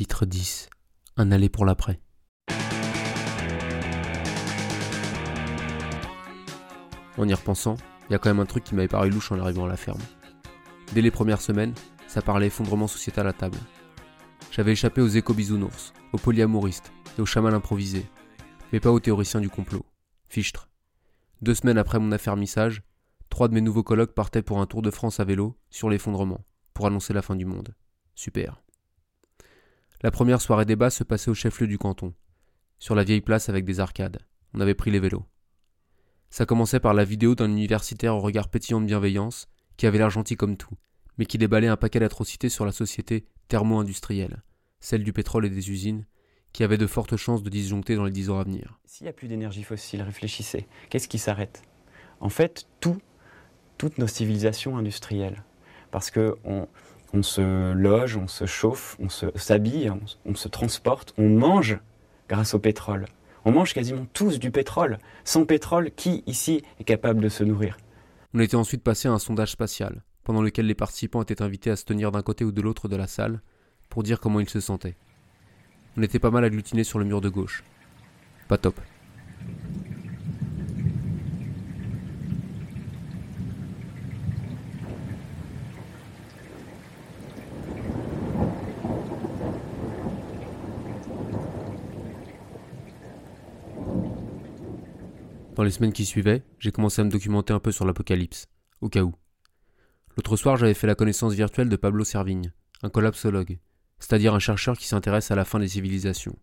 [0.00, 0.70] Chapitre 10
[1.18, 2.00] Un aller pour l'après.
[7.18, 7.76] En y repensant,
[8.08, 9.76] il y a quand même un truc qui m'avait paru louche en arrivant à la
[9.76, 10.00] ferme.
[10.94, 11.74] Dès les premières semaines,
[12.06, 13.58] ça parlait effondrement sociétal à table.
[14.50, 18.06] J'avais échappé aux éco-bisounours, aux polyamouristes et aux chamans improvisés,
[18.72, 19.84] mais pas aux théoriciens du complot.
[20.30, 20.70] Fichtre.
[21.42, 22.84] Deux semaines après mon affermissage,
[23.28, 26.46] trois de mes nouveaux colloques partaient pour un tour de France à vélo sur l'effondrement,
[26.72, 27.74] pour annoncer la fin du monde.
[28.14, 28.62] Super.
[30.02, 32.14] La première soirée débat se passait au chef-lieu du canton,
[32.78, 34.20] sur la vieille place avec des arcades.
[34.54, 35.26] On avait pris les vélos.
[36.30, 40.08] Ça commençait par la vidéo d'un universitaire au regard pétillant de bienveillance, qui avait l'air
[40.08, 40.74] gentil comme tout,
[41.18, 44.42] mais qui déballait un paquet d'atrocités sur la société thermo-industrielle,
[44.80, 46.06] celle du pétrole et des usines,
[46.54, 48.80] qui avait de fortes chances de disjoncter dans les dix ans à venir.
[48.86, 50.66] S'il n'y a plus d'énergie fossile, réfléchissez.
[50.88, 51.62] Qu'est-ce qui s'arrête?
[52.20, 52.98] En fait, tout,
[53.76, 55.44] toutes nos civilisations industrielles.
[55.90, 56.68] Parce que on,
[57.12, 59.92] on se loge, on se chauffe, on s'habille,
[60.24, 61.78] on, se transporte, on mange
[62.28, 63.06] grâce au pétrole.
[63.44, 64.98] On mange quasiment tous du pétrole.
[65.24, 67.78] Sans pétrole, qui ici est capable de se nourrir?
[68.34, 71.76] On était ensuite passé à un sondage spatial, pendant lequel les participants étaient invités à
[71.76, 73.40] se tenir d'un côté ou de l'autre de la salle
[73.88, 74.96] pour dire comment ils se sentaient.
[75.96, 77.64] On était pas mal agglutinés sur le mur de gauche.
[78.46, 78.78] Pas top.
[95.60, 98.48] Dans les semaines qui suivaient, j'ai commencé à me documenter un peu sur l'apocalypse,
[98.80, 99.12] au cas où.
[100.16, 103.58] L'autre soir, j'avais fait la connaissance virtuelle de Pablo Servigne, un collapsologue,
[103.98, 106.34] c'est-à-dire un chercheur qui s'intéresse à la fin des civilisations.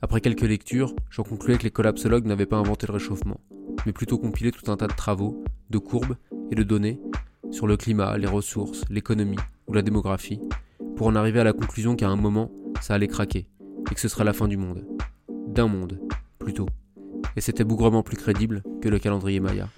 [0.00, 3.42] Après quelques lectures, j'en concluais que les collapsologues n'avaient pas inventé le réchauffement,
[3.84, 6.16] mais plutôt compilé tout un tas de travaux, de courbes
[6.50, 6.98] et de données
[7.50, 10.40] sur le climat, les ressources, l'économie ou la démographie,
[10.96, 12.50] pour en arriver à la conclusion qu'à un moment,
[12.80, 13.46] ça allait craquer,
[13.90, 14.86] et que ce serait la fin du monde.
[15.46, 16.00] D'un monde,
[16.38, 16.66] plutôt.
[17.36, 19.68] Et c'était bougrement plus crédible que le calendrier Maya.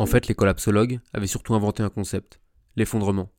[0.00, 2.40] En fait, les collapsologues avaient surtout inventé un concept,
[2.76, 3.30] l'effondrement,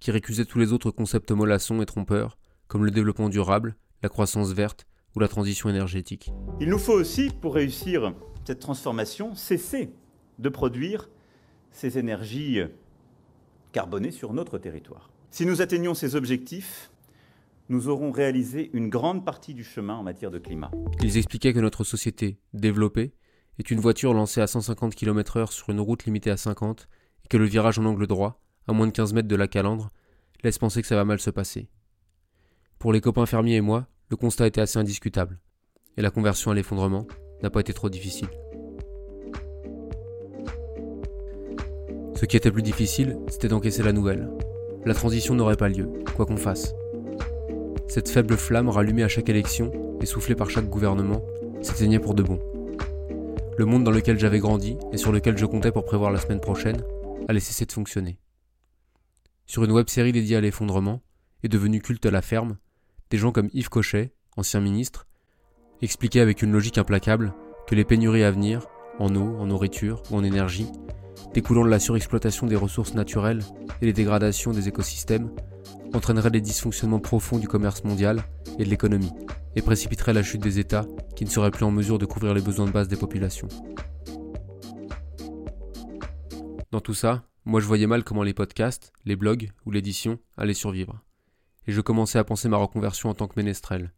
[0.00, 4.52] qui récusait tous les autres concepts mollassons et trompeurs, comme le développement durable, la croissance
[4.52, 6.30] verte ou la transition énergétique.
[6.60, 8.14] Il nous faut aussi, pour réussir
[8.46, 9.90] cette transformation, cesser
[10.38, 11.10] de produire
[11.78, 12.60] ces énergies
[13.72, 15.10] carbonées sur notre territoire.
[15.30, 16.90] Si nous atteignons ces objectifs,
[17.68, 20.70] nous aurons réalisé une grande partie du chemin en matière de climat.
[21.02, 23.12] Ils expliquaient que notre société, développée,
[23.58, 26.88] est une voiture lancée à 150 km/h sur une route limitée à 50
[27.24, 29.90] et que le virage en angle droit, à moins de 15 mètres de la calandre,
[30.42, 31.68] laisse penser que ça va mal se passer.
[32.78, 35.38] Pour les copains fermiers et moi, le constat était assez indiscutable,
[35.96, 37.06] et la conversion à l'effondrement
[37.42, 38.28] n'a pas été trop difficile.
[42.18, 44.28] Ce qui était plus difficile, c'était d'encaisser la nouvelle.
[44.84, 46.74] La transition n'aurait pas lieu, quoi qu'on fasse.
[47.86, 49.70] Cette faible flamme rallumée à chaque élection
[50.00, 51.22] et soufflée par chaque gouvernement
[51.62, 52.40] s'éteignait pour de bon.
[53.56, 56.40] Le monde dans lequel j'avais grandi et sur lequel je comptais pour prévoir la semaine
[56.40, 56.82] prochaine
[57.28, 58.18] allait cesser de fonctionner.
[59.46, 61.02] Sur une web série dédiée à l'effondrement,
[61.44, 62.56] et devenue culte à la ferme,
[63.10, 65.06] des gens comme Yves Cochet, ancien ministre,
[65.82, 67.32] expliquaient avec une logique implacable
[67.68, 68.66] que les pénuries à venir,
[68.98, 70.66] en eau, en nourriture ou en énergie,
[71.34, 73.42] découlant de la surexploitation des ressources naturelles
[73.80, 75.30] et les dégradations des écosystèmes,
[75.94, 78.22] entraîneraient des dysfonctionnements profonds du commerce mondial
[78.58, 79.12] et de l'économie,
[79.56, 80.86] et précipiteraient la chute des États
[81.16, 83.48] qui ne seraient plus en mesure de couvrir les besoins de base des populations.
[86.70, 90.54] Dans tout ça, moi je voyais mal comment les podcasts, les blogs ou l'édition allaient
[90.54, 91.00] survivre.
[91.66, 93.92] Et je commençais à penser ma reconversion en tant que ménestrel,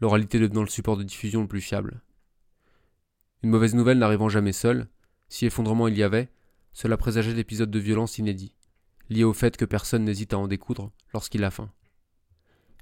[0.00, 2.02] l'oralité devenant le support de diffusion le plus fiable.
[3.42, 4.86] Une mauvaise nouvelle n'arrivant jamais seule,
[5.28, 6.28] si effondrement il y avait,
[6.74, 8.54] cela présageait d'épisodes de violence inédits,
[9.08, 11.70] liés au fait que personne n'hésite à en découdre lorsqu'il a faim.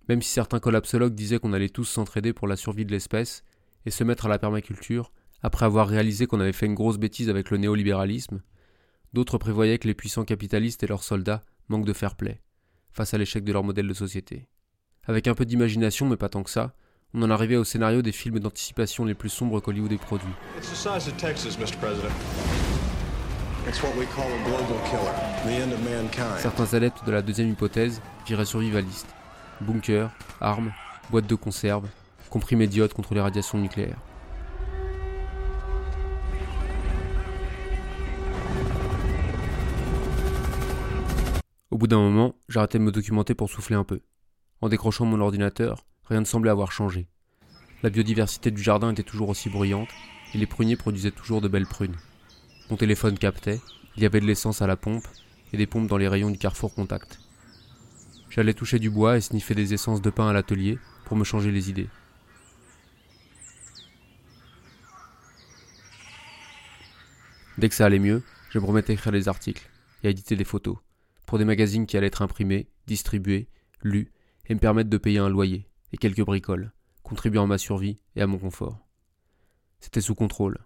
[0.09, 3.45] Même si certains collapsologues disaient qu'on allait tous s'entraider pour la survie de l'espèce
[3.87, 5.13] et se mettre à la permaculture,
[5.43, 8.43] après avoir réalisé qu'on avait fait une grosse bêtise avec le néolibéralisme,
[9.13, 12.41] d'autres prévoyaient que les puissants capitalistes et leurs soldats manquent de fair play,
[12.93, 14.49] face à l'échec de leur modèle de société.
[15.05, 16.75] Avec un peu d'imagination, mais pas tant que ça,
[17.15, 20.33] on en arrivait au scénario des films d'anticipation les plus sombres qu'Hollywood ait produits.
[26.39, 29.15] Certains adeptes de la deuxième hypothèse viraient survivalistes.
[29.61, 30.11] Bunkers,
[30.41, 30.73] armes,
[31.11, 31.87] boîtes de conserve,
[32.29, 34.01] comprimés d'iode contre les radiations nucléaires.
[41.71, 44.01] Au bout d'un moment, j'arrêtais de me documenter pour souffler un peu.
[44.61, 47.09] En décrochant mon ordinateur, rien ne semblait avoir changé.
[47.83, 49.89] La biodiversité du jardin était toujours aussi bruyante,
[50.35, 51.97] et les pruniers produisaient toujours de belles prunes.
[52.71, 53.61] Mon téléphone captait,
[53.97, 55.07] il y avait de l'essence à la pompe,
[55.53, 57.21] et des pompes dans les rayons du carrefour contact.
[58.31, 61.51] J'allais toucher du bois et sniffer des essences de pain à l'atelier pour me changer
[61.51, 61.89] les idées.
[67.59, 69.69] Dès que ça allait mieux, je me remettais à écrire des articles
[70.03, 70.79] et éditer des photos,
[71.27, 73.49] pour des magazines qui allaient être imprimés, distribués,
[73.83, 74.11] lus,
[74.47, 76.73] et me permettre de payer un loyer et quelques bricoles,
[77.03, 78.79] contribuant à ma survie et à mon confort.
[79.81, 80.59] C'était sous contrôle.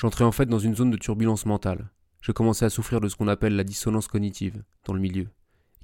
[0.00, 1.90] J'entrais en fait dans une zone de turbulence mentale.
[2.22, 5.28] Je commençais à souffrir de ce qu'on appelle la dissonance cognitive dans le milieu,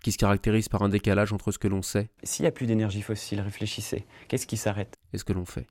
[0.03, 2.09] qui se caractérise par un décalage entre ce que l'on sait.
[2.23, 4.07] S'il n'y a plus d'énergie fossile, réfléchissez.
[4.29, 4.97] Qu'est-ce qui s'arrête?
[5.13, 5.67] Et ce que l'on fait.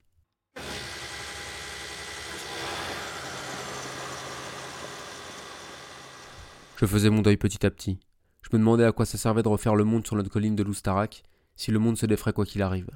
[6.78, 8.00] Je faisais mon deuil petit à petit.
[8.44, 10.62] Je me demandais à quoi ça servait de refaire le monde sur notre colline de
[10.62, 11.24] l'Oustarak
[11.56, 12.92] si le monde se défrait quoi qu'il arrive.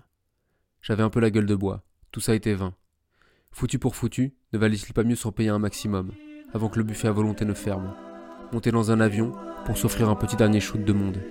[0.83, 1.81] J'avais un peu la gueule de bois.
[2.11, 2.75] Tout ça était vain.
[3.51, 6.11] Foutu pour foutu, ne valait-il pas mieux s'en payer un maximum,
[6.53, 7.93] avant que le buffet à volonté ne ferme?
[8.51, 9.33] Monter dans un avion
[9.65, 11.21] pour s'offrir un petit dernier shoot de monde.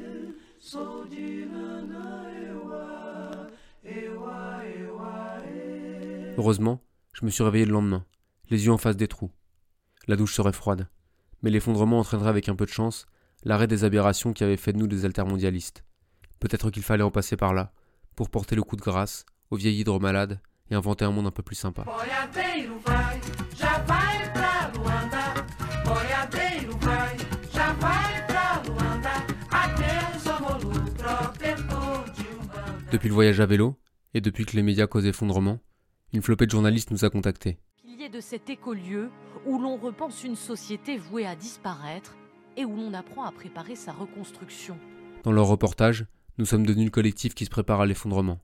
[6.37, 6.81] Heureusement,
[7.13, 8.05] je me suis réveillé le lendemain,
[8.51, 9.33] les yeux en face des trous.
[10.07, 10.89] La douche serait froide
[11.43, 13.07] mais l'effondrement entraînerait avec un peu de chance
[13.45, 15.85] l'arrêt des aberrations qui avaient fait de nous des altermondialistes.
[16.41, 17.73] Peut-être qu'il fallait en passer par là,
[18.17, 21.31] pour porter le coup de grâce aux vieilles hydres malades et inventer un monde un
[21.31, 21.85] peu plus sympa.
[32.93, 33.77] Depuis le voyage à vélo,
[34.15, 35.59] et depuis que les médias causent effondrement,
[36.13, 37.59] une flopée de journalistes nous a contactés
[38.09, 39.11] de cet écolieu
[39.47, 42.17] où l'on repense une société vouée à disparaître
[42.57, 44.79] et où l'on apprend à préparer sa reconstruction.
[45.25, 46.07] Dans leur reportage,
[46.39, 48.39] nous sommes devenus le collectif qui se prépare à l'effondrement.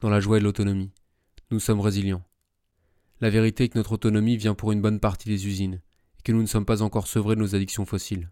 [0.00, 0.92] Dans la joie et l'autonomie,
[1.50, 2.24] nous sommes résilients.
[3.20, 5.80] La vérité est que notre autonomie vient pour une bonne partie des usines,
[6.18, 8.30] et que nous ne sommes pas encore sevrés de nos addictions fossiles.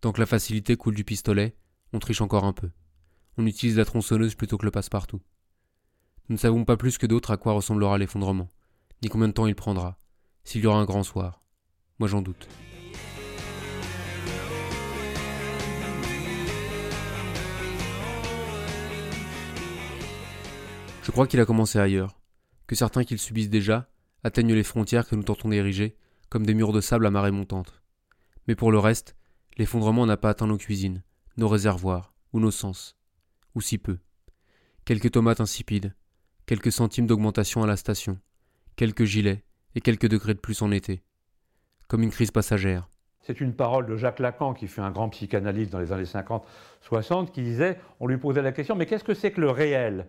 [0.00, 1.56] Tant que la facilité coule du pistolet,
[1.92, 2.70] on triche encore un peu.
[3.36, 5.20] On utilise la tronçonneuse plutôt que le passe-partout.
[6.28, 8.48] Nous ne savons pas plus que d'autres à quoi ressemblera l'effondrement
[9.02, 9.98] ni combien de temps il prendra,
[10.44, 11.42] s'il y aura un grand soir.
[11.98, 12.48] Moi j'en doute.
[21.02, 22.18] Je crois qu'il a commencé ailleurs,
[22.66, 23.88] que certains qui le subissent déjà
[24.24, 25.96] atteignent les frontières que nous tentons d'ériger
[26.28, 27.82] comme des murs de sable à marée montante.
[28.48, 29.16] Mais pour le reste,
[29.56, 31.02] l'effondrement n'a pas atteint nos cuisines,
[31.36, 32.96] nos réservoirs, ou nos sens,
[33.54, 33.98] ou si peu.
[34.84, 35.94] Quelques tomates insipides,
[36.46, 38.18] quelques centimes d'augmentation à la station,
[38.76, 41.02] quelques gilets et quelques degrés de plus en été.
[41.88, 42.88] Comme une crise passagère.
[43.20, 47.32] C'est une parole de Jacques Lacan, qui fut un grand psychanalyste dans les années 50-60,
[47.32, 50.08] qui disait, on lui posait la question, mais qu'est-ce que c'est que le réel?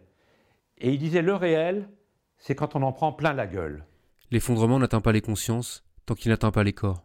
[0.77, 1.89] Et il disait, le réel,
[2.37, 3.83] c'est quand on en prend plein la gueule.
[4.31, 7.03] L'effondrement n'atteint pas les consciences tant qu'il n'atteint pas les corps.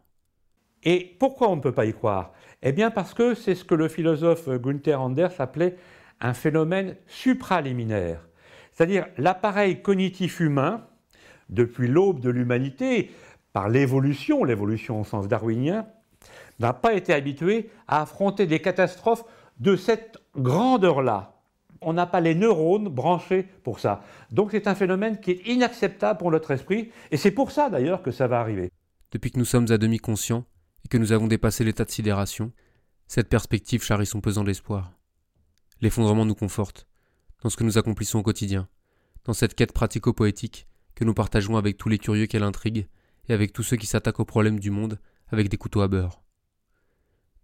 [0.83, 2.33] Et pourquoi on ne peut pas y croire?
[2.61, 5.77] Eh bien parce que c'est ce que le philosophe Gunther Anders appelait
[6.19, 8.27] un phénomène supraliminaire.
[8.71, 10.85] C'est-à-dire l'appareil cognitif humain
[11.49, 13.11] depuis l'aube de l'humanité,
[13.53, 15.85] par l'évolution, l'évolution au sens darwinien,
[16.59, 19.25] n'a pas été habitué à affronter des catastrophes
[19.59, 21.32] de cette grandeur-là.
[21.85, 24.03] On n'a pas les neurones branchés pour ça.
[24.31, 28.01] Donc c'est un phénomène qui est inacceptable pour notre esprit, et c'est pour ça d'ailleurs
[28.01, 28.71] que ça va arriver.
[29.11, 30.45] Depuis que nous sommes à demi conscients
[30.85, 32.51] et que nous avons dépassé l'état de sidération,
[33.07, 34.91] cette perspective charrie son pesant d'espoir.
[35.81, 36.87] L'effondrement nous conforte,
[37.41, 38.67] dans ce que nous accomplissons au quotidien,
[39.25, 42.87] dans cette quête pratico-poétique que nous partageons avec tous les curieux qu'elle intrigue,
[43.27, 46.21] et avec tous ceux qui s'attaquent aux problèmes du monde avec des couteaux à beurre.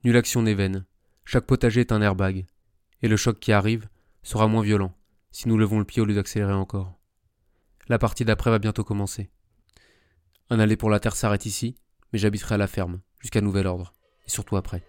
[0.04, 0.86] Nulle action n'est vaine,
[1.26, 2.46] chaque potager est un airbag,
[3.02, 3.88] et le choc qui arrive
[4.30, 4.94] sera moins violent
[5.32, 7.00] si nous levons le pied au lieu d'accélérer encore.
[7.88, 9.32] La partie d'après va bientôt commencer.
[10.52, 11.76] Un aller pour la terre s'arrête ici,
[12.14, 13.92] mais j'habiterai à la ferme, jusqu'à nouvel ordre,
[14.28, 14.84] et surtout après.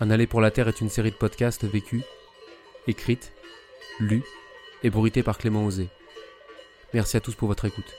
[0.00, 2.02] Un aller pour la Terre est une série de podcasts vécus,
[2.86, 3.32] écrites,
[4.00, 4.24] lus
[4.84, 4.90] et
[5.22, 5.88] par Clément Osé.
[6.92, 7.96] Merci à tous pour votre écoute.